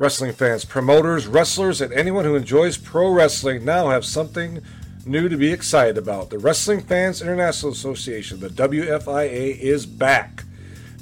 [0.00, 4.62] Wrestling fans, promoters, wrestlers, and anyone who enjoys pro wrestling now have something
[5.04, 6.30] new to be excited about.
[6.30, 10.44] The Wrestling Fans International Association, the WFIA, is back.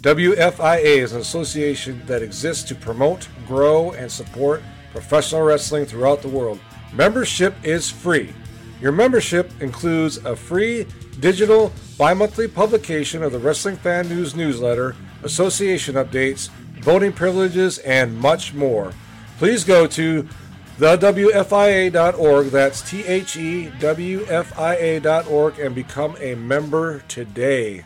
[0.01, 6.27] WFIA is an association that exists to promote, grow, and support professional wrestling throughout the
[6.27, 6.59] world.
[6.93, 8.35] Membership is free.
[8.81, 10.89] Your membership includes a free
[11.21, 18.17] digital bi monthly publication of the Wrestling Fan News newsletter, association updates, voting privileges, and
[18.17, 18.93] much more.
[19.39, 20.29] Please go to
[20.79, 27.85] thewfia.org, that's T H E W F I A.org, and become a member today.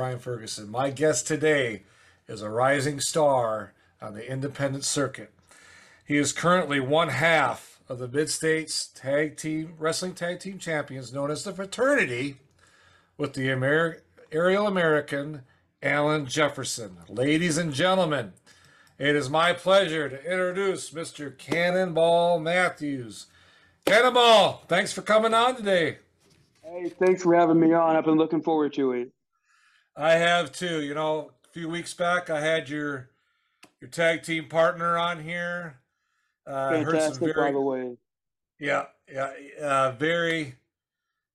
[0.00, 0.70] Brian Ferguson.
[0.70, 1.82] My guest today
[2.26, 5.30] is a rising star on the independent circuit.
[6.06, 11.12] He is currently one half of the Mid States Tag Team Wrestling Tag Team Champions,
[11.12, 12.38] known as the Fraternity,
[13.18, 13.50] with the
[14.32, 15.42] aerial American
[15.82, 16.96] Alan Jefferson.
[17.06, 18.32] Ladies and gentlemen,
[18.98, 21.36] it is my pleasure to introduce Mr.
[21.36, 23.26] Cannonball Mathews.
[23.84, 25.98] Cannonball, thanks for coming on today.
[26.62, 27.96] Hey, thanks for having me on.
[27.96, 29.10] I've been looking forward to it.
[29.96, 30.82] I have too.
[30.82, 33.10] You know, a few weeks back, I had your
[33.80, 35.80] your tag team partner on here.
[36.46, 37.96] Uh, heard some Fantastic, by the way.
[38.58, 39.32] yeah, yeah,
[39.62, 40.56] uh, very,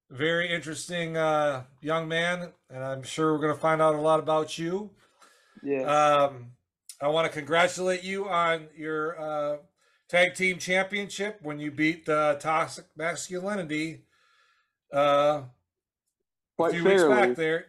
[0.10, 4.20] very interesting uh, young man, and I'm sure we're going to find out a lot
[4.20, 4.92] about you.
[5.64, 5.84] Yeah.
[5.84, 6.52] Um,
[7.02, 9.58] I want to congratulate you on your uh,
[10.10, 14.06] tag team championship when you beat uh, Toxic Masculinity
[14.94, 15.46] uh, a
[16.58, 17.66] Quite few weeks back there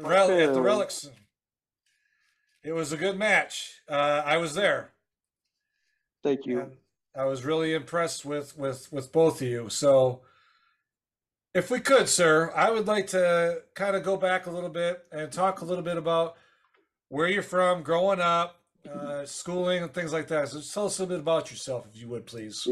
[0.00, 0.60] Rel- at the.
[0.60, 1.10] Relics.
[2.64, 3.80] It was a good match.
[3.88, 4.90] Uh, I was there.
[6.22, 6.60] Thank you.
[6.60, 6.72] And
[7.16, 9.68] I was really impressed with with with both of you.
[9.68, 10.22] So,
[11.54, 15.04] if we could, sir, I would like to kind of go back a little bit
[15.12, 16.36] and talk a little bit about
[17.08, 18.60] where you're from, growing up,
[18.92, 20.48] uh, schooling, and things like that.
[20.48, 22.66] So, just tell us a little bit about yourself, if you would, please.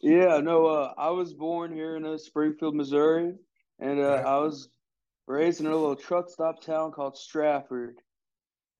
[0.00, 3.34] Yeah, no, uh, I was born here in uh, Springfield, Missouri,
[3.78, 4.22] and uh.
[4.26, 4.68] I was
[5.26, 7.96] raised in a little truck stop town called Strafford.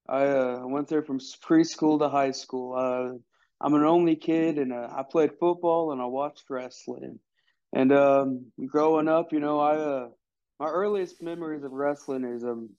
[0.08, 2.74] I uh, went there from preschool to high school.
[2.76, 3.18] Uh,
[3.60, 7.18] I'm an only kid, and uh, I played football and I watched wrestling.
[7.72, 10.08] And um, growing up, you know, I uh,
[10.60, 12.70] my earliest memories of wrestling is um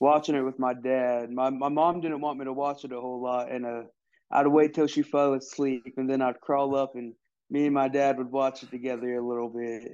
[0.00, 1.30] watching it with my dad.
[1.30, 3.82] My my mom didn't want me to watch it a whole lot, and uh,
[4.30, 7.14] I'd wait till she fell asleep, and then I'd crawl up, and
[7.50, 9.92] me and my dad would watch it together a little bit.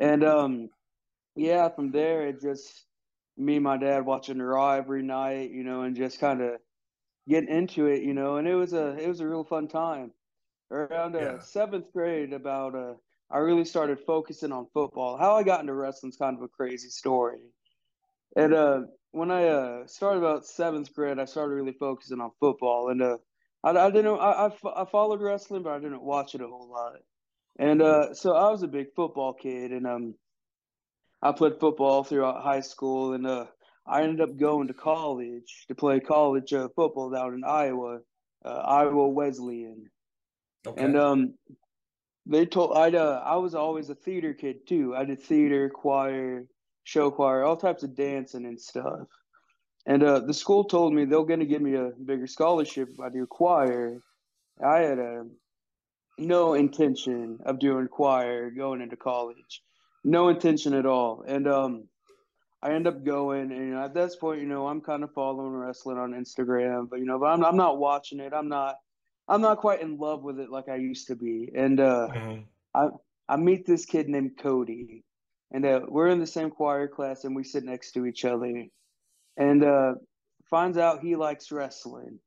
[0.00, 0.70] And um,
[1.36, 2.86] yeah, from there it just
[3.36, 6.60] me and my dad watching Raw every night, you know, and just kind of
[7.28, 10.12] getting into it, you know, and it was a it was a real fun time.
[10.70, 11.38] Around uh, Yeah.
[11.40, 12.94] seventh grade, about uh,
[13.30, 15.16] I really started focusing on football.
[15.16, 17.38] How I got into wrestling is kind of a crazy story.
[18.36, 18.80] And uh,
[19.12, 23.18] when I uh, started about seventh grade, I started really focusing on football, and uh,
[23.62, 26.68] I, I didn't I, I I followed wrestling, but I didn't watch it a whole
[26.70, 26.96] lot.
[27.58, 30.14] And uh, so I was a big football kid, and um,
[31.24, 33.46] I played football throughout high school, and uh,
[33.86, 38.00] I ended up going to college to play college uh, football down in Iowa,
[38.44, 39.90] uh, Iowa Wesleyan.
[40.66, 40.84] Okay.
[40.84, 41.34] And um,
[42.26, 44.94] they told I uh, I was always a theater kid too.
[44.94, 46.44] I did theater, choir,
[46.84, 49.08] show choir, all types of dancing and stuff.
[49.86, 53.00] And uh, the school told me they're going to give me a bigger scholarship if
[53.00, 53.98] I do choir.
[54.62, 54.98] I had
[56.18, 59.62] no intention of doing choir going into college,
[60.04, 61.24] no intention at all.
[61.26, 61.88] And um,
[62.62, 65.12] I end up going, and you know, at this point, you know, I'm kind of
[65.12, 68.32] following wrestling on Instagram, but you know, but I'm I'm not watching it.
[68.32, 68.76] I'm not
[69.28, 71.50] I'm not quite in love with it like I used to be.
[71.54, 72.44] And uh, Mhm.
[72.74, 72.88] I
[73.28, 75.04] I meet this kid named Cody,
[75.50, 78.66] and uh, we're in the same choir class, and we sit next to each other.
[79.36, 79.94] And uh,
[80.48, 82.20] finds out he likes wrestling.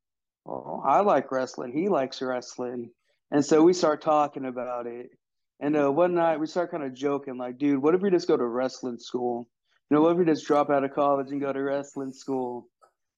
[0.45, 1.71] Well, I like wrestling.
[1.71, 2.91] He likes wrestling,
[3.31, 5.09] and so we start talking about it.
[5.59, 8.27] And uh, one night we start kind of joking, like, "Dude, what if we just
[8.27, 9.49] go to wrestling school?
[9.89, 12.67] You know, what if we just drop out of college and go to wrestling school?"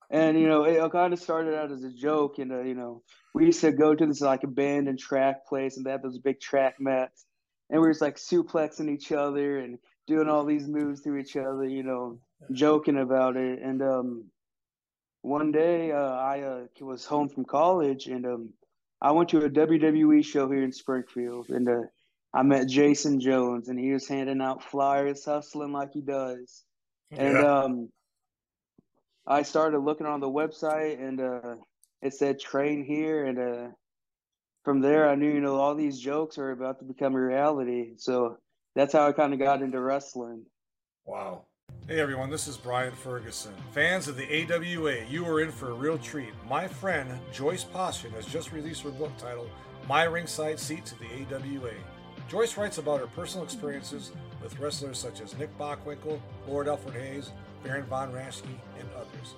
[0.10, 3.04] And you know, it kind of started out as a joke, and uh, you know,
[3.34, 6.40] we used to go to this like abandoned track place, and they had those big
[6.40, 7.26] track mats,
[7.70, 9.78] and we were just like suplexing each other and
[10.08, 12.20] doing all these moves to each other, you know,
[12.52, 13.62] joking about it.
[13.62, 14.26] And um,
[15.22, 18.50] one day, uh, I uh, was home from college, and um,
[19.02, 21.82] I went to a WWE show here in Springfield, and uh,
[22.34, 26.64] I met Jason Jones, and he was handing out flyers, hustling like he does.
[27.12, 27.90] And um,
[29.26, 31.56] I started looking on the website and uh,
[32.02, 33.68] it said train here, and uh,
[34.64, 37.94] from there I knew you know all these jokes are about to become a reality.
[37.98, 38.38] So
[38.76, 40.46] that's how I kind of got into wrestling.
[41.06, 41.46] Wow.
[41.88, 43.54] Hey everyone, this is Brian Ferguson.
[43.72, 46.34] Fans of the AWA, you are in for a real treat.
[46.48, 49.50] My friend Joyce Poston has just released her book titled
[49.88, 51.74] My Ringside Seat to the AWA.
[52.30, 54.12] Joyce writes about her personal experiences
[54.44, 57.32] with wrestlers such as Nick Bockwinkel, Lord Alfred Hayes,
[57.64, 58.46] Baron von Raschke,
[58.80, 59.34] and others.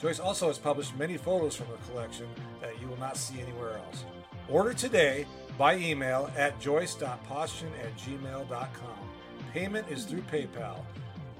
[0.00, 2.26] Joyce also has published many photos from her collection
[2.62, 4.04] that you will not see anywhere else.
[4.48, 5.26] Order today
[5.58, 9.08] by email at joyce.poston at gmail.com.
[9.52, 10.78] Payment is through PayPal.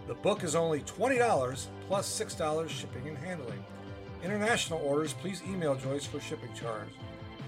[0.06, 3.64] The book is only $20 plus $6 shipping and handling.
[4.22, 6.88] International orders, please email Joyce for shipping charge.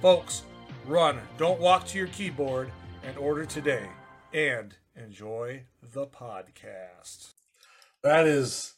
[0.01, 0.45] Folks,
[0.87, 2.73] run, don't walk to your keyboard,
[3.03, 3.89] and order today.
[4.33, 7.33] And enjoy the podcast.
[8.03, 8.75] That is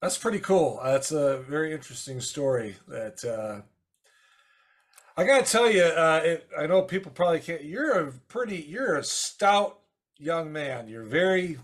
[0.00, 0.80] that's pretty cool.
[0.82, 2.76] That's a very interesting story.
[2.88, 3.62] That uh,
[5.16, 7.62] I gotta tell you, uh, it, I know people probably can't.
[7.62, 9.78] You're a pretty, you're a stout
[10.18, 10.88] young man.
[10.88, 11.58] You're very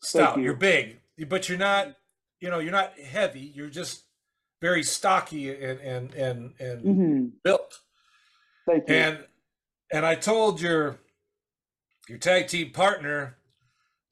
[0.00, 0.38] stout.
[0.38, 0.50] You.
[0.50, 0.98] are big,
[1.28, 1.94] but you're not.
[2.40, 3.52] You know, you're not heavy.
[3.54, 4.02] You're just
[4.60, 7.26] very stocky and and and and mm-hmm.
[7.44, 7.80] built.
[8.66, 8.94] Thank you.
[8.94, 9.18] And
[9.92, 10.98] and I told your
[12.08, 13.36] your tag team partner.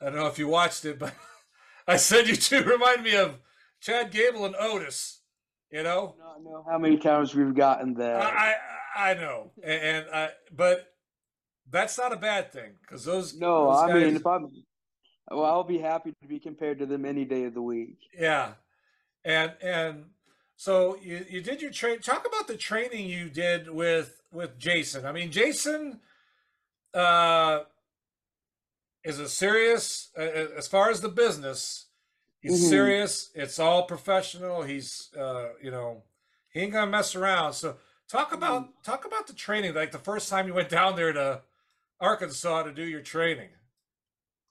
[0.01, 1.15] I don't know if you watched it, but
[1.87, 3.39] I said you two remind me of
[3.81, 5.21] Chad Gable and Otis.
[5.71, 8.21] You know, I don't know how many times we've gotten that.
[8.23, 8.55] I
[8.97, 10.95] I, I know, and, and I but
[11.71, 13.35] that's not a bad thing because those.
[13.35, 14.51] No, those I guys, mean if I'm,
[15.31, 17.99] well, I'll be happy to be compared to them any day of the week.
[18.17, 18.53] Yeah,
[19.25, 20.05] and and
[20.57, 21.99] so you you did your train.
[21.99, 25.07] Talk about the training you did with with Jason.
[25.07, 26.01] I mean, Jason.
[26.93, 27.65] Uh,
[29.05, 31.87] is a serious uh, as far as the business.
[32.41, 32.71] He's mm-hmm.
[32.71, 33.31] serious.
[33.35, 34.63] It's all professional.
[34.63, 36.03] He's uh, you know
[36.51, 37.53] he ain't gonna mess around.
[37.53, 37.77] So
[38.09, 38.83] talk about mm-hmm.
[38.83, 39.75] talk about the training.
[39.75, 41.43] Like the first time you went down there to
[42.01, 43.51] Arkansas to do your training.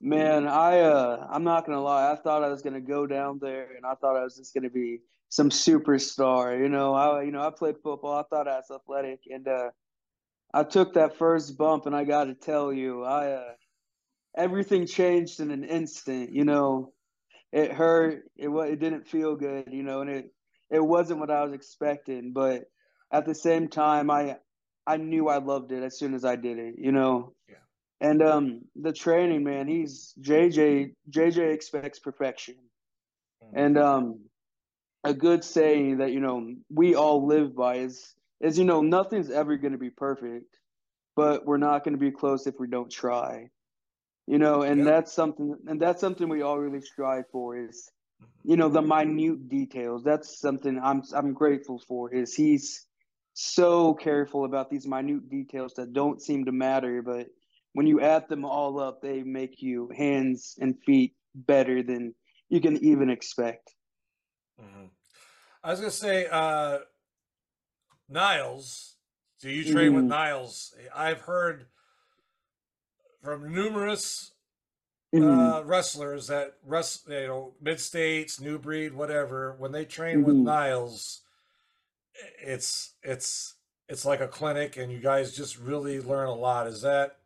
[0.05, 2.11] Man, I uh, I'm not gonna lie.
[2.11, 4.69] I thought I was gonna go down there, and I thought I was just gonna
[4.69, 6.59] be some superstar.
[6.59, 8.19] You know, I you know I played football.
[8.19, 9.69] I thought I was athletic, and uh,
[10.53, 13.53] I took that first bump, and I got to tell you, I uh,
[14.35, 16.33] everything changed in an instant.
[16.33, 16.91] You know,
[17.53, 18.25] it hurt.
[18.35, 19.69] It it didn't feel good.
[19.71, 20.33] You know, and it
[20.69, 22.33] it wasn't what I was expecting.
[22.33, 22.65] But
[23.09, 24.35] at the same time, I
[24.85, 26.75] I knew I loved it as soon as I did it.
[26.77, 27.35] You know.
[28.03, 30.93] And um, the training, man, he's JJ.
[31.09, 32.55] JJ expects perfection,
[33.43, 33.57] mm-hmm.
[33.57, 34.19] and um,
[35.03, 39.31] a good saying that you know we all live by is is you know nothing's
[39.31, 40.59] ever going to be perfect,
[41.15, 43.49] but we're not going to be close if we don't try
[44.27, 44.85] you know and yeah.
[44.85, 47.89] that's something and that's something we all really strive for is
[48.43, 52.85] you know the minute details that's something i'm i'm grateful for is he's
[53.33, 57.27] so careful about these minute details that don't seem to matter but
[57.73, 62.13] when you add them all up they make you hands and feet better than
[62.49, 63.73] you can even expect
[64.61, 64.85] mm-hmm.
[65.63, 66.79] i was going to say uh
[68.09, 68.95] niles
[69.41, 69.95] do you train mm-hmm.
[69.97, 71.65] with niles i've heard
[73.23, 74.33] from numerous
[75.13, 75.39] mm-hmm.
[75.39, 79.55] uh, wrestlers that rest, you know, mid states, new breed, whatever.
[79.57, 80.25] When they train mm-hmm.
[80.25, 81.21] with Niles,
[82.41, 83.55] it's it's
[83.87, 86.67] it's like a clinic, and you guys just really learn a lot.
[86.67, 87.17] Is that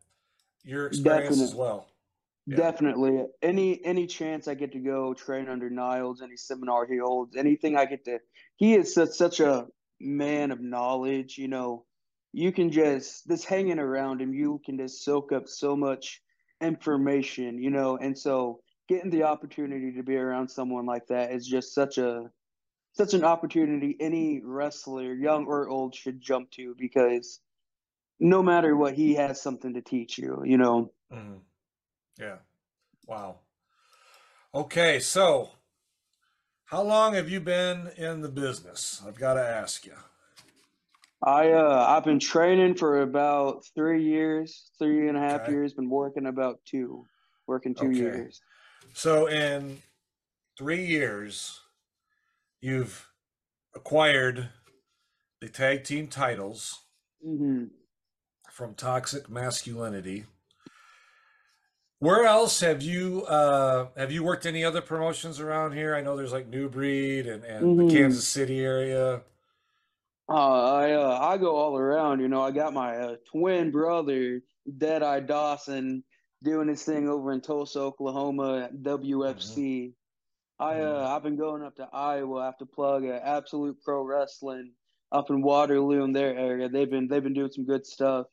[0.68, 1.44] your experience Definitely.
[1.46, 1.88] as well?
[2.46, 2.58] Yeah.
[2.58, 3.26] Definitely.
[3.42, 7.76] Any any chance I get to go train under Niles, any seminar he holds, anything
[7.78, 8.20] I get to,
[8.56, 9.68] he is such such a
[10.00, 11.38] man of knowledge.
[11.38, 11.86] You know,
[12.34, 16.22] you can just just hanging around him, you can just soak up so much
[16.62, 21.46] information, you know, and so getting the opportunity to be around someone like that is
[21.46, 22.30] just such a
[22.94, 27.40] such an opportunity any wrestler, young or old, should jump to because
[28.20, 30.92] no matter what, he has something to teach you, you know.
[31.14, 31.38] Mm-hmm.
[32.20, 32.38] Yeah.
[33.06, 33.40] Wow.
[34.54, 35.52] Okay, so
[36.66, 39.02] how long have you been in the business?
[39.08, 39.94] I've got to ask you.
[41.24, 45.52] I uh I've been training for about three years, three and a half okay.
[45.52, 45.74] years.
[45.74, 47.06] Been working about two,
[47.48, 47.98] working two okay.
[47.98, 48.42] years.
[48.94, 49.82] So in
[50.58, 51.62] three years,
[52.62, 53.08] you've
[53.76, 54.50] acquired
[55.42, 56.84] the tag team titles
[57.26, 57.66] mm-hmm.
[58.58, 60.26] From Toxic Masculinity.
[62.00, 65.96] Where else have you uh, have you worked any other promotions around here?
[65.96, 67.88] I know there's like New Breed and, and mm-hmm.
[67.88, 69.22] the Kansas City area.
[70.28, 72.20] Uh, I uh, I go all around.
[72.20, 74.42] You know, I got my uh, twin brother,
[74.76, 76.04] Deadeye Dawson,
[76.44, 79.94] doing his thing over in Tulsa, Oklahoma, at WFC.
[80.60, 82.40] I uh, I've been going up to Iowa.
[82.40, 84.72] I have to plug uh, Absolute Pro Wrestling
[85.12, 86.70] up in Waterloo in their area.
[86.70, 88.26] They've been they've been doing some good stuff.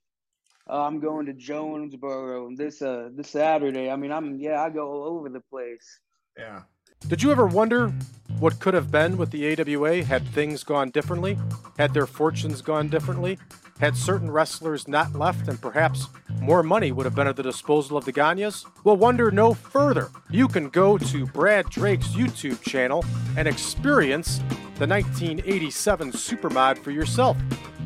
[0.68, 3.90] Uh, I'm going to Jonesboro this uh this Saturday.
[3.90, 6.00] I mean, I'm yeah, I go all over the place.
[6.38, 6.62] Yeah.
[7.06, 7.92] Did you ever wonder
[8.38, 11.38] what could have been with the AWA had things gone differently?
[11.78, 13.38] Had their fortunes gone differently?
[13.78, 16.06] Had certain wrestlers not left and perhaps
[16.40, 18.64] more money would have been at the disposal of the Gagnes?
[18.84, 20.10] Well, wonder no further.
[20.30, 23.04] You can go to Brad Drake's YouTube channel
[23.36, 24.38] and experience
[24.78, 27.36] the 1987 Supermod for yourself.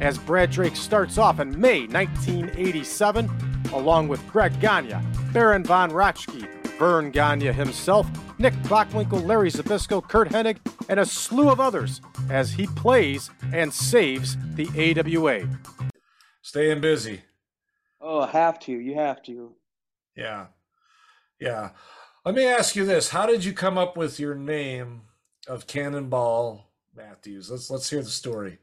[0.00, 3.30] As Brad Drake starts off in May 1987,
[3.72, 4.94] along with Greg Gagne,
[5.32, 6.46] Baron von Raschke,
[6.78, 8.06] Verne Gagne himself,
[8.38, 12.00] Nick Bockwinkel, Larry Zbyszko, Curt Hennig, and a slew of others
[12.30, 15.48] as he plays and saves the AWA.
[16.42, 17.22] Staying busy.
[18.00, 18.72] Oh, have to.
[18.72, 19.54] You have to.
[20.16, 20.46] Yeah.
[21.40, 21.70] Yeah.
[22.24, 23.08] Let me ask you this.
[23.08, 25.02] How did you come up with your name
[25.48, 27.50] of Cannonball Mathews?
[27.50, 28.58] Let's let's hear the story.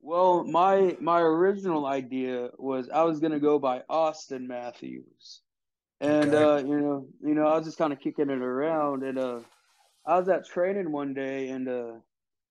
[0.00, 5.42] Well, my my original idea was I was gonna go by Austin Mathews.
[6.00, 6.42] And Okay.
[6.42, 9.40] uh, you know, you know, I was just kind of kicking it around, and uh,
[10.06, 11.92] I was at training one day, and uh,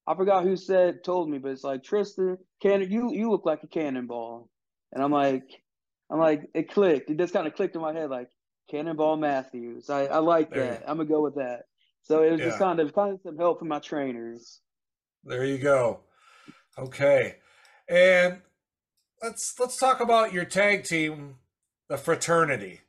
[0.05, 3.63] I forgot who said told me, but it's like Tristan, can you you look like
[3.63, 4.49] a cannonball,
[4.91, 5.49] and I'm like,
[6.11, 7.09] I'm like, it clicked.
[7.09, 8.29] It just kind of clicked in my head, like
[8.69, 9.89] Cannonball Mathews.
[9.89, 10.83] I I like There you- that.
[10.87, 11.63] I'm gonna go with that.
[12.03, 14.61] So it was just kind of kind of some help from my trainers.
[15.23, 16.01] There you go.
[16.77, 17.37] Okay.
[17.87, 18.41] And
[19.21, 21.37] let's let's talk about your tag team,
[21.89, 22.81] the fraternity.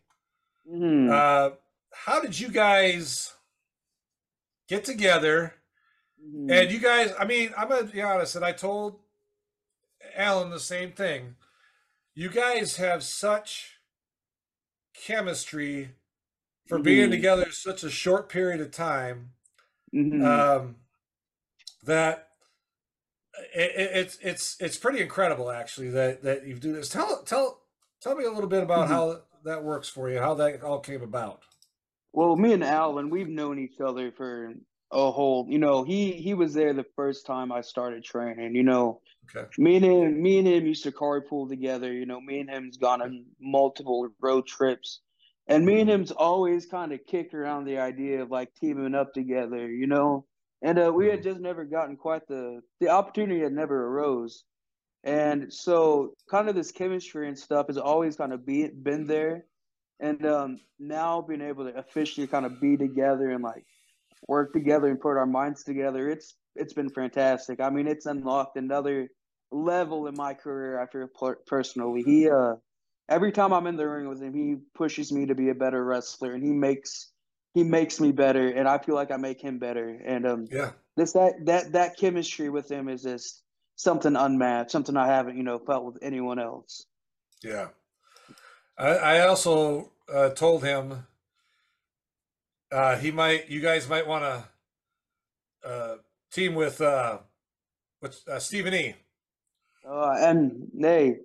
[0.67, 1.09] Mhm.
[1.13, 1.51] Uh
[1.93, 3.35] how did you guys
[4.69, 5.55] get together?
[6.19, 6.49] Mhm.
[6.49, 9.01] And you guys, I mean, I'm gonna be honest, and I told
[10.15, 11.37] Alan the same thing.
[12.15, 13.79] You guys have such
[14.95, 15.97] chemistry
[16.67, 17.11] for being Mhm.
[17.11, 19.33] together such a short period of time
[19.93, 20.25] Mhm.
[20.25, 20.77] um,
[21.85, 22.30] that
[23.55, 26.89] it, it, it's it's it's pretty incredible actually that that you do this.
[26.89, 27.63] Tell tell
[28.01, 28.93] tell me a little bit about Mhm.
[28.93, 31.43] how that works for you, how that all came about.
[32.13, 34.53] Well, me and Alan, we've known each other for
[34.93, 38.65] a whole, you know, he he was there the first time I started training, you
[38.65, 39.01] know.
[39.37, 39.49] Okay.
[39.59, 42.77] Me and him, me and him used to carpool together, you know, me and him's
[42.79, 45.01] gone on multiple road trips.
[45.47, 49.13] And me and him's always kind of kicked around the idea of like teaming up
[49.15, 50.27] together, you know.
[50.63, 54.45] And uh, we had just never gotten quite the the opportunity had never arose.
[55.05, 59.47] And so kind of this chemistry and stuff has always kind of be, been there.
[59.99, 63.65] And um, now being able to officially kind of be together and like
[64.29, 67.61] work together and put our minds together it's it's been fantastic.
[67.61, 69.09] I mean it's unlocked another
[69.53, 72.03] level in my career i feel per- personally.
[72.03, 72.55] He uh
[73.09, 75.85] every time i'm in the ring with him he pushes me to be a better
[75.85, 77.11] wrestler and he makes
[77.55, 80.73] he makes me better and i feel like i make him better and um Yeah.
[80.97, 83.43] this that that that chemistry with him is just
[83.77, 86.87] something unmatched something i haven't you know felt with anyone else
[87.43, 87.69] Yeah.
[88.79, 91.07] I, I also uh, told him
[92.73, 95.97] uh, he might, you guys might want to uh,
[96.33, 97.19] team with uh,
[98.01, 98.95] with uh, Stephen E.
[99.87, 101.17] Uh, and hey,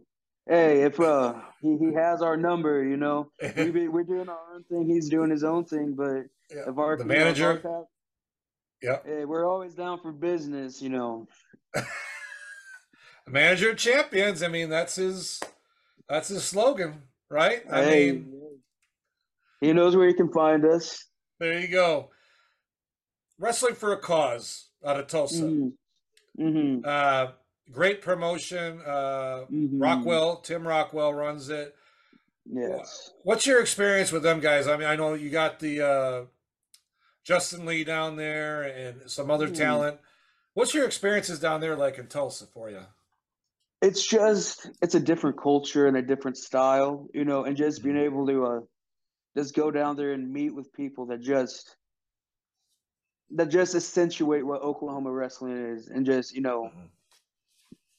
[0.47, 4.39] hey, if uh he, he has our number, you know, we be, we're doing our
[4.53, 6.23] own thing, he's doing his own thing, but
[6.55, 7.87] Yeah, if our the our manager.
[8.81, 11.27] Yeah, hey, we're always down for business, you know.
[11.73, 11.85] the
[13.27, 14.43] manager of champions.
[14.43, 15.39] I mean, that's his
[16.07, 17.63] that's his slogan, right?
[17.71, 18.33] I hey, mean,
[19.61, 21.03] he knows where he can find us.
[21.39, 22.11] there you go.
[23.39, 25.45] Wrestling for a cause out of Tulsa.
[25.45, 25.69] hmm
[26.37, 27.27] hmm Uh,
[27.71, 28.81] great promotion.
[28.81, 29.81] Uh, Mhm.
[29.81, 31.75] Rockwell, Tim Rockwell runs it.
[32.45, 33.13] Yes.
[33.23, 34.67] What's your experience with them guys?
[34.67, 36.25] I mean, I know you got the uh,
[37.23, 39.53] Justin Lee down there and some other Hmm.
[39.53, 39.99] talent.
[40.53, 42.85] What's your experiences down there like in Tulsa for you?
[43.81, 47.97] It's just it's a different culture and a different style, you know, and just being
[47.97, 48.59] able to uh
[49.35, 51.75] just go down there and meet with people that just
[53.31, 56.89] that just accentuate what Oklahoma wrestling is and just, you know, Mhm.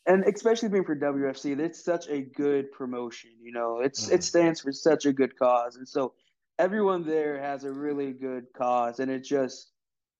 [0.06, 3.80] And especially being for WFC, it's such a good promotion, you know.
[3.80, 4.14] It's Mhm.
[4.14, 5.76] it stands for such a good cause.
[5.76, 6.14] And so
[6.58, 9.72] everyone there has a really good cause and it's just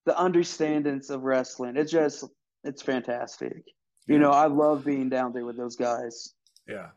[0.05, 1.77] the understandings of wrestling.
[1.77, 2.25] It's just
[2.65, 3.65] it's fantastic.
[4.09, 6.35] You know, I love being down there with those guys.
[6.69, 6.91] Yeah.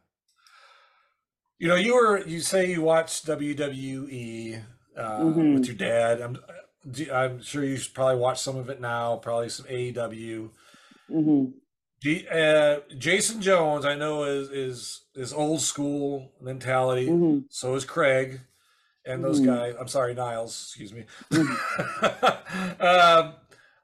[1.58, 4.62] You know, you were you say you watched WWE
[4.96, 5.54] uh, Mhm.
[5.56, 6.22] with your dad.
[6.22, 6.38] I'm
[7.12, 9.18] I'm sure you probably watch some of it now.
[9.18, 10.52] Probably some AEW.
[11.08, 11.46] hmm
[12.06, 17.08] Uh, Jason Jones, I know is is is old school mentality.
[17.08, 18.42] hmm So is Craig.
[19.06, 19.46] and those Mhm.
[19.46, 19.76] guys.
[19.80, 20.68] I'm sorry, Niles.
[20.76, 21.06] Excuse me.
[22.80, 23.34] um,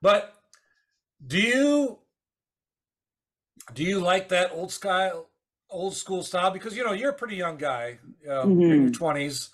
[0.01, 0.35] but
[1.25, 1.99] do you
[3.73, 5.29] do you like that old style,
[5.69, 6.51] old school style?
[6.51, 7.97] Because you know you're a pretty young guy,
[8.29, 8.93] uh, in your Mhm.
[8.93, 9.49] twenties.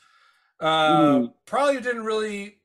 [0.59, 1.33] Uh, Mhm.
[1.45, 2.60] Probably didn't really,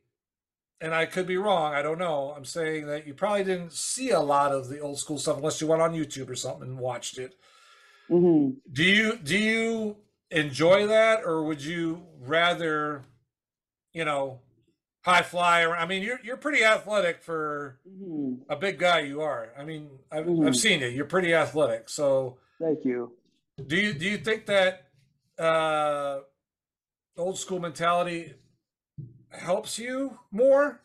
[0.81, 1.75] and I could be wrong.
[1.75, 2.33] I don't know.
[2.37, 5.61] I'm saying that you probably didn't see a lot of the old school stuff unless
[5.61, 7.35] you went on YouTube or something and watched it.
[8.09, 9.97] hmm Do you do you
[10.31, 13.05] enjoy that, or would you rather,
[13.93, 14.41] you know,
[15.05, 15.63] high fly?
[15.63, 15.83] Around?
[15.83, 19.01] I mean, you're you're pretty athletic for hmm a big guy.
[19.01, 19.49] You are.
[19.59, 20.47] I mean, I've, Mhm.
[20.47, 20.93] I've seen it.
[20.93, 21.89] You're pretty athletic.
[21.89, 23.13] So, Thank you.
[23.67, 24.89] do you do you think that
[25.39, 26.21] uh,
[27.17, 28.35] old school mentality
[29.39, 30.81] helps you more?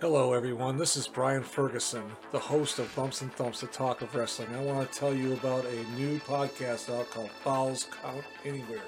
[0.00, 0.76] Hello, everyone.
[0.76, 4.54] This is Brian Ferguson, the host of Bumps and Thumps, the talk of wrestling.
[4.54, 8.82] I want to tell you about a new podcast out called Falls Count Anywhere.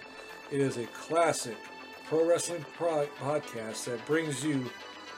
[0.50, 1.56] It is a classic
[2.06, 4.68] pro wrestling pro- podcast that brings you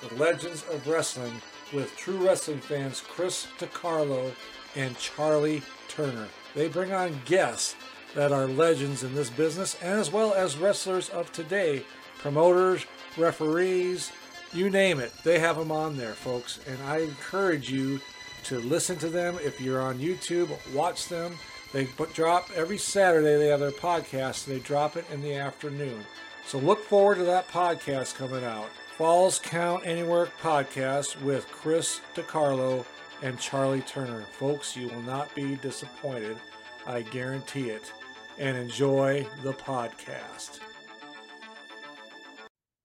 [0.06, 1.32] the legends of wrestling
[1.72, 4.30] with true wrestling fans Chris DiCarlo
[4.76, 6.28] and Charlie Turner.
[6.54, 7.74] They bring on guests
[8.14, 11.84] that are legends in this business, as well as wrestlers of today,
[12.18, 12.86] promoters,
[13.18, 14.12] referees,
[14.52, 15.12] you name it.
[15.24, 16.60] They have them on there, folks.
[16.66, 18.00] And I encourage you
[18.44, 19.38] to listen to them.
[19.42, 21.36] If you're on YouTube, watch them.
[21.72, 23.36] They drop every Saturday.
[23.36, 24.46] They have their podcast.
[24.46, 26.04] They drop it in the afternoon.
[26.46, 28.70] So look forward to that podcast coming out.
[28.96, 32.86] Falls Count Anywhere podcast with Chris DiCarlo
[33.22, 34.22] and Charlie Turner.
[34.22, 36.38] Folks, you will not be disappointed.
[36.86, 37.92] I guarantee it.
[38.38, 40.60] And enjoy the podcast.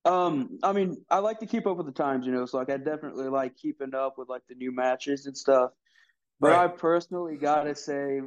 [0.06, 2.70] Um, I mean, I like to keep up with the times, you know, so like
[2.70, 5.72] I definitely like keeping up with like the new matches and stuff.
[6.40, 8.22] But I personally gotta say,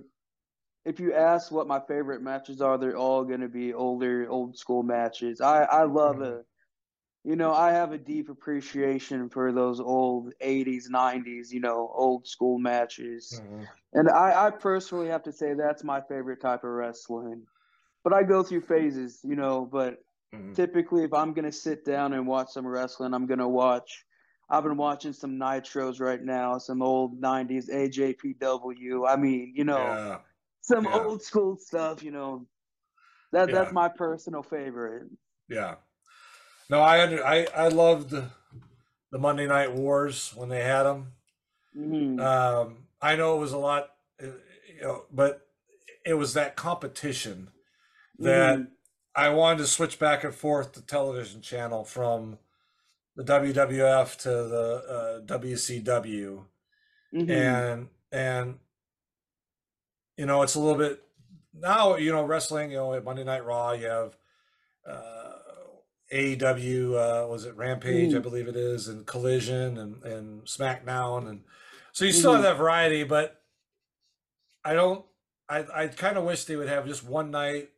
[0.85, 4.83] if you ask what my favorite matches are, they're all gonna be older, old school
[4.85, 5.41] matches.
[5.41, 6.23] I I love Mhm.
[6.23, 6.45] a,
[7.25, 12.27] you know, I have a deep appreciation for those old '80s, '90s, you know, old
[12.27, 13.43] school matches.
[13.43, 13.69] Mhm.
[13.93, 17.47] And I, I personally have to say that's my favorite type of wrestling.
[18.05, 20.01] But I go through phases, you know, but
[20.35, 20.55] Mhm.
[20.55, 24.05] typically if I'm gonna sit down and watch some wrestling, I'm gonna watch
[24.49, 29.07] I've been watching some nitros right now, some old nineties AJPW.
[29.09, 30.19] I mean, you know, Yeah.
[30.61, 30.93] some yeah.
[30.93, 32.47] old school stuff, you know.
[33.33, 35.09] That that's my personal favorite.
[35.49, 35.77] Yeah.
[36.71, 38.31] No, I under I I loved the,
[39.13, 41.13] Monday Night Wars when they had them.
[41.75, 45.49] hmm Um, I know it was a lot, you know, but
[46.05, 47.51] it was that competition
[48.21, 48.76] that Mhm.
[49.17, 52.39] I wanted to switch back and forth the television channel from
[53.17, 56.45] the WWF to the uh, WCW,
[57.15, 57.31] Mhm.
[57.31, 58.59] and and
[60.19, 61.03] you know it's a little bit
[61.55, 64.17] now you know wrestling you know at Monday Night Raw you have
[64.87, 65.33] uh,
[66.13, 68.23] AEW uh, was it Rampage I Mhm.
[68.23, 71.45] believe it is and Collision and and SmackDown and
[71.93, 72.45] so you still have Mhm.
[72.45, 73.43] that variety but
[74.65, 75.05] I don't
[75.49, 77.71] I I kind of wish they would have just one night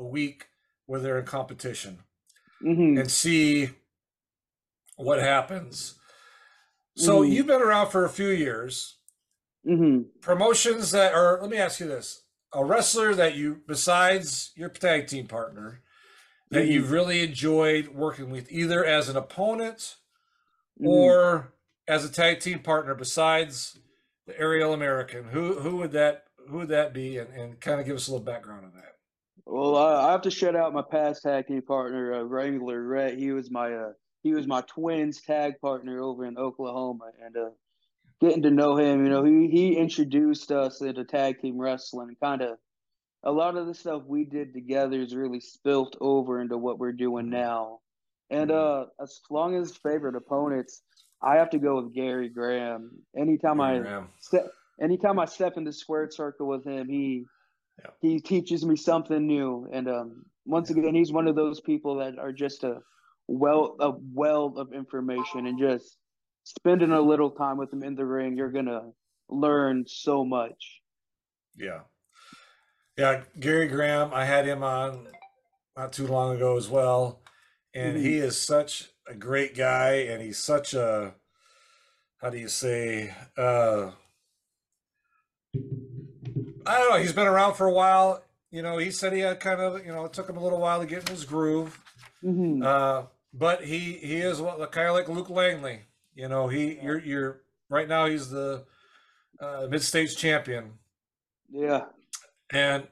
[0.00, 0.48] a week
[0.86, 2.02] where they're in competition
[2.62, 2.98] Mhm.
[2.98, 3.70] and see
[4.96, 5.94] what happens.
[6.96, 7.30] So Mhm.
[7.32, 8.96] you've been around for a few years.
[9.64, 10.20] Mhm.
[10.20, 12.24] Promotions that are let me ask you this.
[12.52, 15.82] A wrestler that you besides your tag team partner
[16.50, 16.70] that Mhm.
[16.72, 19.96] you've really enjoyed working with either as an opponent
[20.80, 20.86] Mhm.
[20.88, 21.52] or
[21.86, 23.78] as a tag team partner besides
[24.26, 25.24] the Aerial American.
[25.28, 28.10] Who who would that who would that be and, and kind of give us a
[28.12, 28.89] little background on that.
[29.46, 33.18] Well, I I have to shout out my past tag team partner, uh, Wrangler Rhett.
[33.18, 37.50] He was my uh, he was my twins tag partner over in Oklahoma, and uh,
[38.20, 42.16] getting to know him, you know, he he introduced us into tag team wrestling.
[42.22, 42.58] Kind of
[43.22, 46.92] a lot of the stuff we did together is really spilt over into what we're
[46.92, 47.80] doing now.
[48.30, 50.82] And uh, as long as favorite opponents,
[51.22, 52.90] I have to go with Gary Graham.
[53.16, 54.04] Anytime I Yeah.
[54.20, 54.46] step
[54.80, 57.26] anytime I step in the squared circle with him, he
[57.84, 57.90] Yeah.
[58.00, 59.68] he teaches me something new.
[59.72, 62.78] And um, once again, he's one of those people that are just a
[63.26, 65.96] well a well of information and just
[66.44, 68.90] spending a little time with him in the ring, you're gonna
[69.28, 70.82] learn so much.
[71.56, 71.80] Yeah.
[72.96, 75.08] Yeah, Gary Graham, I had him on
[75.76, 77.22] not too long ago as well.
[77.72, 81.14] And he is such a great guy and he's such a
[82.18, 83.92] how do you say uh
[86.70, 88.22] I don't know, he's been around for a while.
[88.50, 90.60] You know, he said he had kind of, you know, it took him a little
[90.60, 91.78] while to get in his groove.
[92.22, 93.02] hmm Uh
[93.32, 95.80] but he he is what kind of like Luke Langley.
[96.14, 98.64] You know, he you're you're right now he's the
[99.40, 100.72] uh, mid states champion
[101.48, 101.84] Yeah.
[102.52, 102.86] and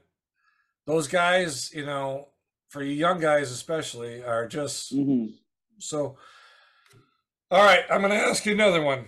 [0.87, 2.29] those guys, you know,
[2.69, 5.35] for you young guys especially are just Mhm.
[5.79, 6.17] so.
[7.51, 9.07] All right, I'm going to ask you another one.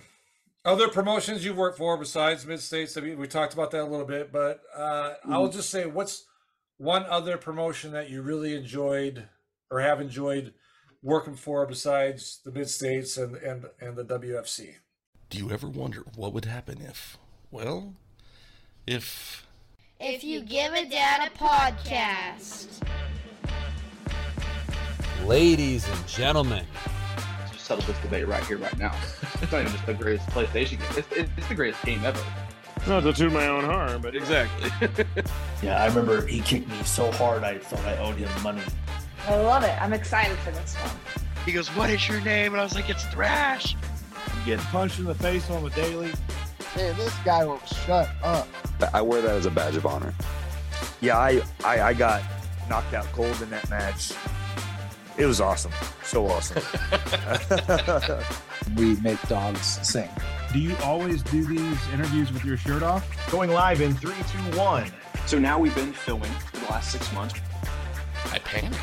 [0.65, 3.85] Other promotions you've worked for besides Mid States, I mean, we talked about that a
[3.85, 6.27] little bit, but uh, I'll just say, what's
[6.77, 9.27] one other promotion that you really enjoyed
[9.71, 10.53] or have enjoyed
[11.03, 14.75] working for besides the Mid States and, and, and the WFC?
[15.31, 17.17] Do you ever wonder what would happen if,
[17.51, 17.95] well,
[18.87, 19.47] if
[19.99, 22.67] If you give a dad a podcast.
[25.25, 26.90] Ladies and gentlemen, Just
[27.71, 28.93] settle this debate right here, right now.
[29.41, 30.89] It's not even just the greatest PlayStation game.
[30.97, 32.21] It's, it's, it's the greatest game ever.
[32.89, 34.71] Not to toot my own horn, but Exactly.
[35.63, 38.63] Yeah, I remember he kicked me so hard I thought I owed him money.
[39.29, 39.81] I love it.
[39.81, 40.91] I'm excited for this one.
[41.47, 42.55] He goes, What is your name?
[42.55, 43.77] And I was like, It's Thrash.
[44.45, 46.11] get punched in the face on the daily.
[46.75, 48.49] Man, this guy won't shut up.
[48.93, 50.13] I wear that as a badge of honor.
[51.01, 52.23] Yeah, I, I, I got
[52.69, 54.13] knocked out cold in that match.
[55.19, 55.73] It was awesome.
[56.05, 56.63] So awesome.
[58.77, 60.09] We make dogs sing.
[60.53, 63.05] Do you always do these interviews with your shirt off?
[63.31, 64.91] Going live in three, two, one.
[65.27, 67.35] so now we've been filming for the last six months.
[68.27, 68.77] I panicked?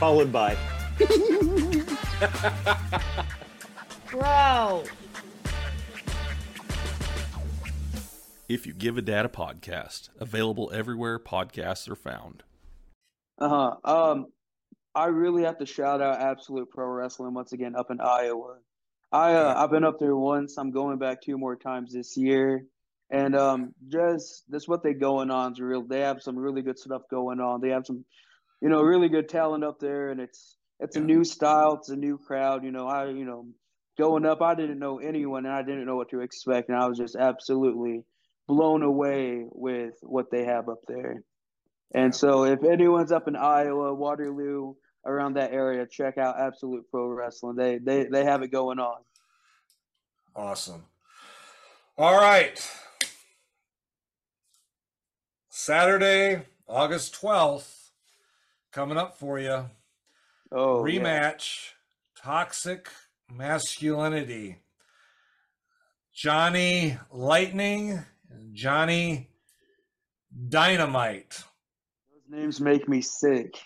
[0.00, 0.56] Followed by
[4.10, 4.84] Bro.
[8.48, 12.42] If you give a dad a podcast, available everywhere podcasts are found.
[13.38, 13.48] Uh
[13.84, 14.10] huh.
[14.12, 14.26] Um,
[14.96, 18.56] I really have to shout out Absolute Pro Wrestling once again up in Iowa.
[19.12, 20.56] I uh, I've been up there once.
[20.56, 22.64] I'm going back two more times this year,
[23.10, 25.82] and um, just that's what they going on is real.
[25.82, 27.60] They have some really good stuff going on.
[27.60, 28.06] They have some,
[28.62, 31.74] you know, really good talent up there, and it's it's a new style.
[31.74, 32.64] It's a new crowd.
[32.64, 33.48] You know, I you know,
[33.98, 36.88] going up, I didn't know anyone, and I didn't know what to expect, and I
[36.88, 38.02] was just absolutely
[38.48, 41.22] blown away with what they have up there.
[41.94, 44.74] And so, if anyone's up in Iowa, Waterloo,
[45.06, 47.56] around that area, check out Absolute Pro Wrestling.
[47.56, 48.98] They they they have it going on.
[50.34, 50.84] Awesome.
[51.96, 52.70] All right.
[55.48, 57.90] Saturday, August 12th,
[58.70, 59.70] coming up for you.
[60.52, 61.00] Oh, yeah.
[61.00, 61.70] Rematch
[62.22, 62.88] Toxic
[63.30, 64.58] Masculinity.
[66.12, 68.04] Johnny Lightning
[68.52, 69.30] Johnny
[70.48, 71.44] Dynamite.
[72.30, 73.58] Those names make me sick.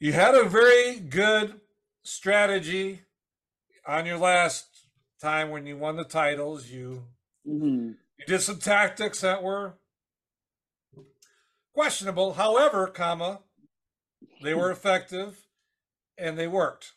[0.00, 1.60] You had a very good
[2.04, 3.02] strategy
[3.86, 4.86] on your last
[5.20, 6.68] time when you won the titles.
[6.68, 7.04] You
[7.44, 9.74] hmm you did some tactics that were
[11.74, 12.34] questionable.
[12.34, 13.40] However, comma,
[14.42, 15.46] they were effective
[16.16, 16.92] and they worked.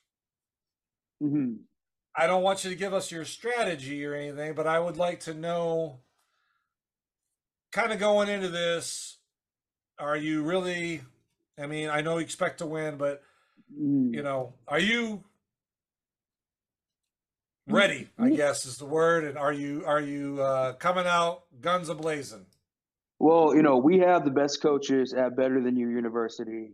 [1.20, 1.54] hmm
[2.16, 5.22] I don't want you to give us your strategy or anything, but I would like
[5.22, 6.02] to know
[7.72, 9.18] kind of going into this,
[9.98, 11.02] are you really
[11.62, 13.22] I mean, I know you expect to win, but
[13.74, 15.24] hmm you know, are you
[17.68, 18.10] ready?
[18.20, 19.24] I guess is the word.
[19.24, 22.46] And are you are you uh, coming out guns a blazing?
[23.20, 26.72] Well, you know, we have the best coaches at Better Than You University.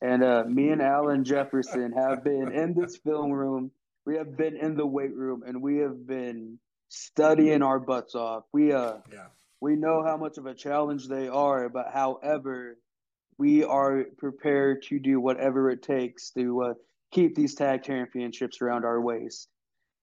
[0.00, 3.70] And uh, me and Alan Jefferson have been in this film room.
[4.04, 8.44] We have been in the weight room and we have been studying our butts off.
[8.52, 9.26] We uh Yeah.
[9.60, 12.78] we know how much of a challenge they are, but however,
[13.38, 16.74] we are prepared to do whatever it takes to uh,
[17.12, 19.48] keep these tag championships around our waist.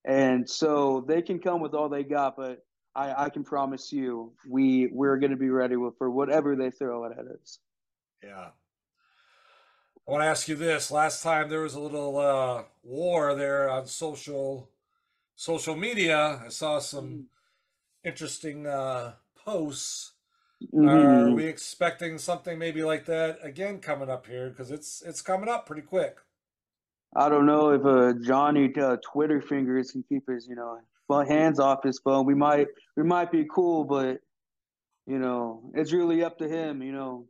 [0.06, 2.65] And so they can come with all they got, but
[2.96, 6.72] I, I can promise you, we we're going to be ready with, for whatever they
[6.72, 7.60] throw at us.
[8.24, 8.50] Yeah.
[10.08, 10.89] I want to ask you this.
[10.89, 14.70] Last time there was a little uh, war there on social
[15.36, 16.42] social media.
[16.46, 17.28] I saw some
[18.04, 19.13] interesting uh,
[19.46, 20.13] posts.
[20.62, 21.36] Are Mhm.
[21.36, 24.50] we expecting something maybe like that again coming up here?
[24.50, 26.17] Because it's it's coming up pretty quick.
[27.15, 30.80] I don't know if uh, Johnny uh, Twitter fingers can keep his, you know,
[31.26, 32.26] hands off his phone.
[32.26, 32.67] We might
[32.98, 34.19] we might be cool, but
[35.08, 36.84] you know, it's really up to him.
[36.84, 37.28] You know,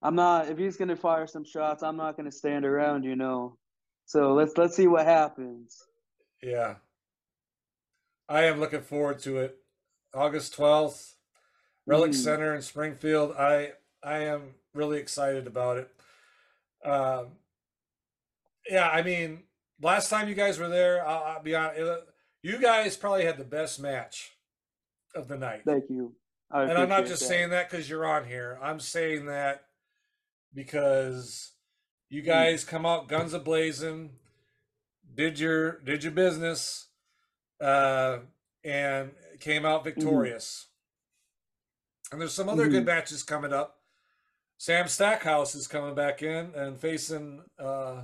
[0.00, 3.04] I'm not if he's gonna fire some shots, I'm not gonna stand around.
[3.04, 3.58] You know,
[4.06, 5.86] so let's let's see what happens.
[6.42, 6.76] Yeah.
[8.28, 9.58] I am looking forward to it.
[10.14, 11.14] August 12th,
[11.86, 12.14] Relic Mm.
[12.14, 13.32] Center in Springfield.
[13.36, 15.90] I I am really excited about it.
[16.84, 17.36] Um,
[18.68, 19.44] yeah, I mean,
[19.80, 22.04] last time you guys were there, I'll, I'll be honest,
[22.42, 24.32] you guys probably had the best match
[25.14, 25.62] of the night.
[25.64, 26.14] Thank you.
[26.50, 27.28] I and I'm not just that.
[27.28, 28.58] saying that because you're on here.
[28.62, 29.66] I'm saying that
[30.54, 31.52] because
[32.10, 32.16] Hmm.
[32.16, 34.18] you guys come out guns a blazing,
[35.14, 36.88] did your did your business,
[37.60, 38.18] uh,
[38.64, 39.66] and came Hmm.
[39.68, 40.66] out victorious.
[42.12, 42.72] And there's some other Mm-hmm.
[42.72, 43.78] good matches coming up.
[44.58, 48.02] Sam Stackhouse is coming back in and facing uh,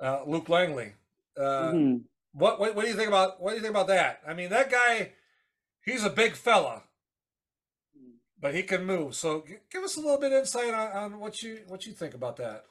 [0.00, 0.94] uh, Luke Langley.
[1.36, 2.04] Uh, Mhm.
[2.32, 4.20] what, what what do you think about what do you think about that?
[4.26, 5.12] I mean, that guy,
[5.84, 6.84] he's a big fella,
[8.40, 9.14] but he can move.
[9.14, 12.36] So give us a little bit insight on, on what you what you think about
[12.36, 12.64] that.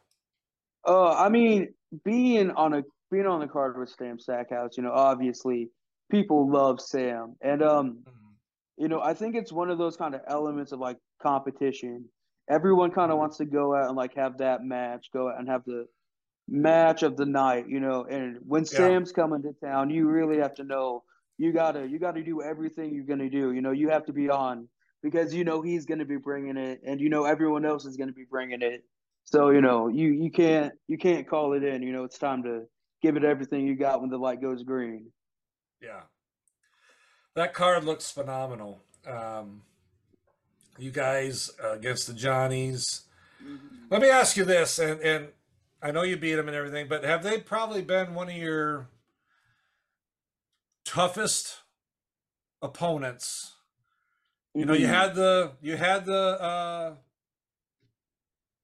[0.88, 4.92] Uh, I mean, being on a being on the card with Sam Stackhouse, you know,
[4.92, 5.70] obviously
[6.10, 8.00] people love Sam, and um,
[8.78, 12.06] you know, I think it's one of those kind of elements of like competition.
[12.50, 13.22] Everyone kind of mm-hmm.
[13.22, 15.88] wants to go out and like have that match, go out and have the
[16.48, 18.06] match of the night, you know.
[18.06, 18.70] And when Yeah.
[18.70, 21.04] Sam's coming to town, you really have to know
[21.38, 23.52] you gotta you gotta do everything you're gonna do.
[23.52, 24.68] You know, you have to be on
[25.04, 28.14] because you know he's gonna be bringing it, and you know everyone else is gonna
[28.14, 28.84] be bringing it.
[29.26, 31.82] So you know you you can't you can't call it in.
[31.84, 32.64] You know it's time to
[33.02, 35.12] give it everything you got when the light goes green.
[35.82, 36.02] Yeah.
[37.38, 38.80] That card looks phenomenal.
[39.06, 39.62] Um,
[40.80, 43.02] you guys uh, against the Johnnies.
[43.92, 45.28] Let me ask you this, and, and
[45.80, 48.88] I know you beat them and everything, but have they probably been one of your
[50.84, 51.60] toughest
[52.64, 53.54] opponents?
[54.56, 54.90] You know, you Mhm.
[54.90, 56.96] had the you had the uh,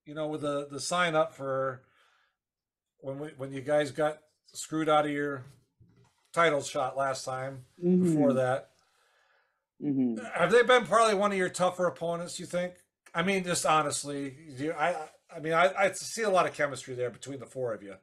[0.03, 1.83] you know with the the sign up for
[3.01, 4.17] when we when you guys got
[4.51, 5.45] screwed out of your
[6.34, 7.65] title shot last time.
[7.80, 8.36] Before Mhm.
[8.36, 8.69] that,
[9.80, 12.39] hmm have they been probably one of your tougher opponents?
[12.39, 12.76] You think?
[13.15, 16.96] I mean, just honestly, you, I I mean, I, I see a lot of chemistry
[16.96, 17.96] there between the four of you.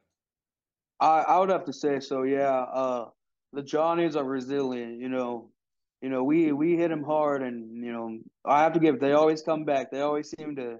[0.99, 2.23] I I would have to say so.
[2.23, 3.09] Yeah, uh,
[3.53, 4.99] the Johnnies are resilient.
[4.99, 5.51] You know,
[6.01, 8.99] you know we we hit them hard, and you know I have to give.
[8.99, 9.91] They always come back.
[9.91, 10.79] They always seem to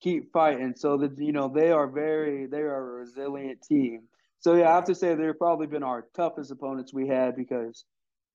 [0.00, 0.74] keep fighting.
[0.76, 4.02] So that you know they are very they are a resilient team.
[4.40, 7.84] So yeah, I have to say they've probably been our toughest opponents we had because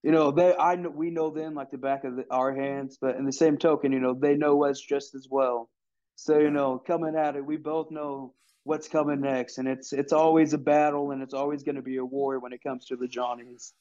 [0.04, 2.98] you know they I know we know them like the back of the, our hands,
[3.00, 5.70] but in the same token, you know they know us just as well.
[6.16, 10.14] So you know coming at it, we both know what's coming next, and it's it's
[10.14, 12.96] always a battle, and it's always going to be a war when it comes to
[12.98, 13.74] the Johnnies.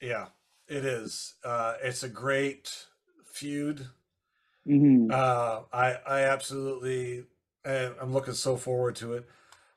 [0.00, 0.30] Yeah,
[0.66, 1.34] it is.
[1.44, 2.88] Uh, it's a great
[3.24, 3.90] feud.
[4.64, 5.12] Mhm.
[5.12, 7.26] Uh, I I absolutely
[7.64, 9.28] I'm looking so forward to it.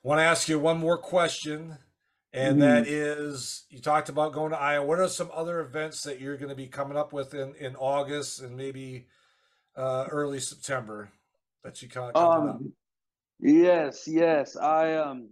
[0.05, 1.79] Want to ask you one more question,
[2.31, 4.85] and that is you talked about going to Iowa.
[4.85, 7.75] What are some other events that you're going to be coming up with in in
[7.75, 9.07] August and maybe
[9.75, 11.09] uh, early September
[11.63, 12.55] that you kind of coming up?
[12.57, 12.73] Um,
[13.39, 14.55] yes, yes.
[14.55, 15.29] I um,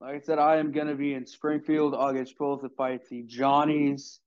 [0.00, 4.20] like I said, I am gonna be in Springfield August 12th to fight the Johnnies.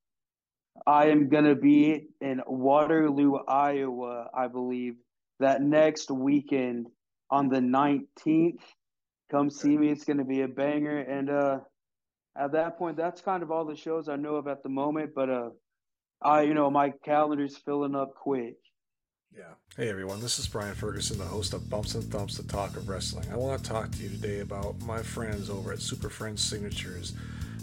[0.85, 4.95] I am gonna be in Waterloo, Iowa, I believe,
[5.39, 6.87] that next weekend
[7.31, 8.59] on the 19th.
[9.29, 9.89] Come see me.
[9.89, 10.99] It's gonna be a banger.
[11.09, 11.59] And uh,
[12.37, 15.11] at that point, that's kind of all the shows I know of at the moment.
[15.15, 15.49] But uh,
[16.21, 18.57] I, you know, my calendar's filling up quick.
[19.35, 19.53] Yeah.
[19.75, 22.89] Hey everyone, this is Brian Ferguson, the host of Bumps and Thumps, the talk of
[22.89, 23.27] wrestling.
[23.31, 27.13] I want to talk to you today about my friends over at Super Friends Signatures.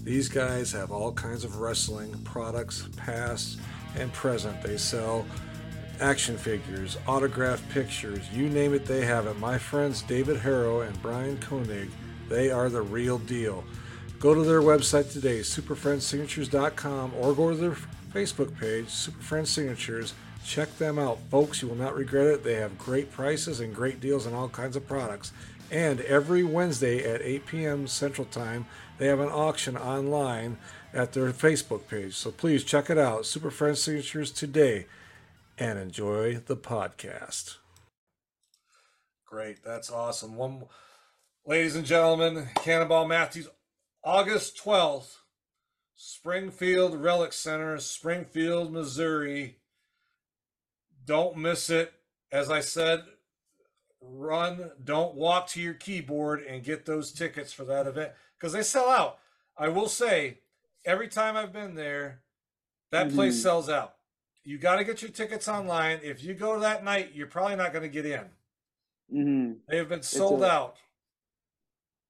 [0.05, 3.59] These guys have all kinds of wrestling products, past
[3.96, 4.62] and present.
[4.62, 5.27] They sell
[6.01, 9.39] action figures, autographed pictures, you name it, they have it.
[9.39, 11.91] My friends David Harrow and Brian Koenig,
[12.29, 13.65] they are the real deal.
[14.19, 17.77] Go to their website today, superfriendsignatures.com, or go to their
[18.13, 20.15] Facebook page, Super Friends Signatures.
[20.45, 21.61] Check them out, folks.
[21.61, 22.45] You will not regret it.
[22.45, 25.33] They have great prices and great deals on all kinds of products.
[25.71, 27.87] And every Wednesday at 8 p.m.
[27.87, 28.67] Central Time,
[28.99, 30.59] they have an auction online
[30.93, 32.15] at their Facebook page.
[32.15, 34.87] So please check it out, Super Friends Signatures today,
[35.59, 37.57] and enjoy the podcast.
[39.27, 40.37] Great, that's awesome.
[40.37, 40.64] One,
[41.45, 43.49] ladies and gentlemen, Cannonball Mathews,
[44.03, 45.17] August 12th,
[45.97, 49.59] Springfield Relic Center, Springfield, Missouri.
[51.05, 51.93] Don't miss it.
[52.33, 53.05] As I said,
[54.01, 58.62] run, don't walk to your keyboard and get those tickets for that event because they
[58.62, 59.19] sell out.
[59.57, 60.40] I will say,
[60.85, 62.23] every time I've been there,
[62.90, 63.43] that place Mhm.
[63.43, 63.97] sells out.
[64.45, 66.01] You got to get your tickets online.
[66.03, 68.25] If you go that night, you're probably not going to get in.
[69.11, 70.77] hmm They've been sold a- out.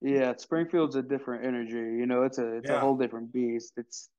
[0.00, 1.72] Yeah, Springfield's a different energy.
[1.74, 2.76] You know, it's a it's Yeah.
[2.76, 3.72] a whole different beast.
[3.76, 4.10] It's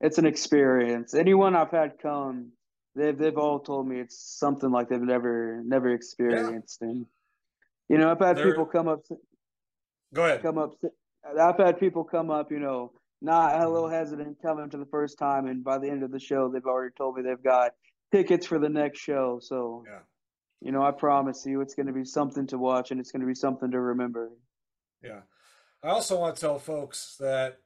[0.00, 1.14] it's an experience.
[1.14, 2.52] Anyone I've had come,
[2.94, 6.82] they've they've all told me it's something like they've never never experienced.
[6.82, 7.06] And
[7.88, 9.04] you know, I've had They're- people come up
[10.12, 10.42] Go ahead.
[10.42, 10.74] come up.
[11.38, 15.18] I've had people come up, you know, not a little hesitant coming to the first
[15.18, 17.72] time, and by the end of the show, they've already told me they've got
[18.10, 19.38] tickets for the next show.
[19.40, 20.00] So, Yeah.
[20.60, 23.20] you know, I promise you, it's going to be something to watch, and it's going
[23.20, 24.30] to be something to remember.
[25.02, 25.22] Yeah.
[25.82, 27.58] I also want to tell folks that,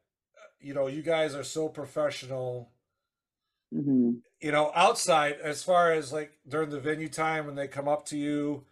[0.61, 2.71] you know, you guys are so professional
[3.75, 4.11] Mm-hmm.
[4.41, 8.07] You know, outside, as far as like during the venue time when they come up
[8.07, 8.65] to you,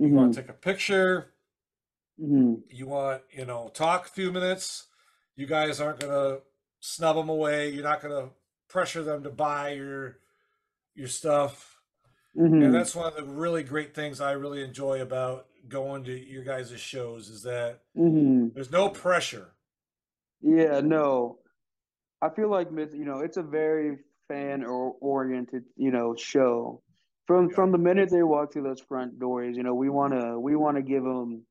[0.00, 0.16] you Mm-hmm.
[0.16, 1.34] want to take a picture,
[2.20, 2.54] Mm-hmm.
[2.70, 4.86] you want, you know, talk a few minutes.
[5.36, 6.42] You guys aren't going to
[6.80, 7.70] snub them away.
[7.70, 8.30] You're not going to
[8.68, 10.18] pressure them to buy your
[10.94, 11.78] your stuff.
[12.36, 12.62] Mm-hmm.
[12.62, 16.44] And that's one of the really great things I really enjoy about going to your
[16.44, 18.48] guys' shows is that Mm-hmm.
[18.54, 19.48] there's no pressure.
[20.40, 21.38] Yeah, no.
[22.22, 26.82] I feel like you know it's a very fan or oriented you know show.
[27.26, 30.56] From from the minute they walk through those front doors, you know we wanna we
[30.56, 31.42] wanna give them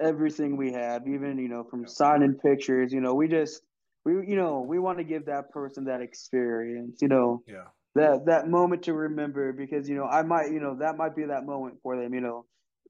[0.00, 2.92] everything we have, even you know from signing pictures.
[2.92, 3.62] You know we just
[4.04, 7.00] we you know we want to give that person that experience.
[7.02, 7.64] You know Yeah.
[7.94, 11.24] that that moment to remember because you know I might you know that might be
[11.26, 12.14] that moment for them.
[12.14, 12.46] You know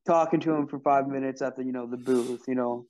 [0.06, 2.42] talking to them for five minutes at the you know the booth.
[2.48, 2.86] You know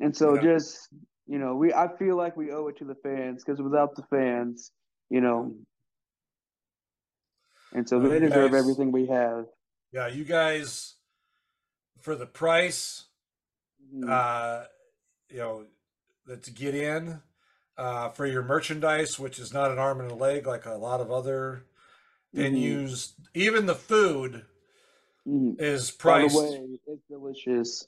[0.00, 0.42] and so Yeah.
[0.42, 0.88] just
[1.26, 4.02] you know, we I feel like we owe it to the fans because without the
[4.10, 4.72] fans,
[5.10, 5.54] you know,
[7.72, 9.44] and so they deserve guys- everything we have.
[9.92, 10.96] Yeah, you guys
[12.00, 13.04] for the price
[13.94, 14.08] Mhm.
[14.08, 14.64] uh
[15.28, 15.64] you know
[16.26, 17.20] that to get in
[17.76, 21.00] uh for your merchandise which is not an arm and a leg like a lot
[21.00, 21.64] of other
[22.34, 22.52] Mhm.
[22.52, 24.44] venues even the food
[25.26, 25.60] Mhm.
[25.60, 27.86] is By priced the way, it's delicious.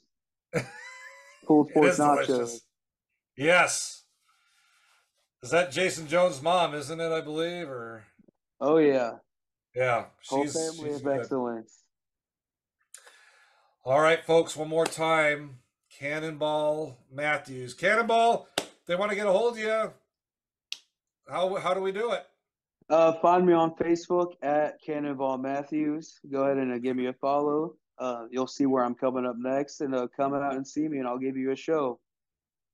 [1.43, 2.27] Sports is nachos.
[2.27, 2.61] delicious.
[3.35, 4.03] yes
[5.41, 8.05] is that jason jones mom isn't it i believe or
[8.61, 9.17] Oh yeah,
[9.75, 11.19] yeah whole family she's of good.
[11.19, 11.82] excellence.
[13.85, 15.57] All right folks one more time
[15.99, 18.47] cannonball mathews cannonball
[18.87, 19.91] they want to get a hold of you
[21.29, 22.25] how how do we do it
[22.89, 26.19] Uh, find me on Facebook at Cannonball Mathews.
[26.29, 27.75] Go ahead and uh, give me a follow.
[27.97, 30.99] Uh, you'll see where I'm coming up next, and uh, come out and see me,
[30.99, 31.99] and I'll give you a show.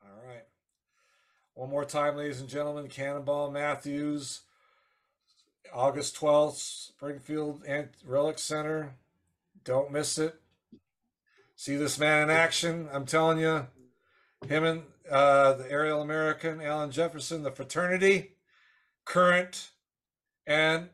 [0.03, 0.43] All right.
[1.53, 4.41] One more time, ladies and gentlemen, Cannonball Mathews,
[5.71, 7.63] August 12th, Springfield
[8.03, 8.95] Relic Center.
[9.63, 10.41] Don't miss it.
[11.59, 12.87] See this man in action.
[12.89, 13.67] I'm telling you,
[14.47, 18.31] him and uh, the Aerial American, Alan Jefferson, the fraternity,
[19.03, 19.71] current,
[20.47, 20.87] and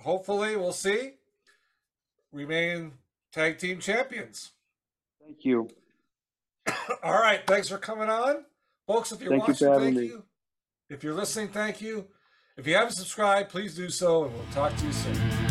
[0.00, 1.16] hopefully, we'll see,
[2.32, 2.92] remain
[3.30, 4.52] tag team champions.
[5.22, 5.68] Thank you.
[7.02, 7.46] All right.
[7.46, 8.46] Thanks for coming on.
[8.86, 10.06] Folks, if you're Thank watching, having thank me.
[10.06, 10.24] you.
[10.88, 12.06] If you're listening, thank you.
[12.56, 15.49] If you haven't subscribed, please do so, and we'll talk to you soon.